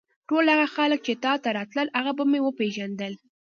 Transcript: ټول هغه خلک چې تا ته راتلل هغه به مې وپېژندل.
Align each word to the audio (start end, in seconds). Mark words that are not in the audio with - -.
ټول 0.27 0.45
هغه 0.53 0.67
خلک 0.75 0.99
چې 1.07 1.13
تا 1.23 1.33
ته 1.43 1.49
راتلل 1.57 1.87
هغه 1.97 2.11
به 2.17 2.23
مې 2.31 2.39
وپېژندل. 2.43 3.13